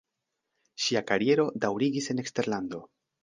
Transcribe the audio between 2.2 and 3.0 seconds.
eksterlando.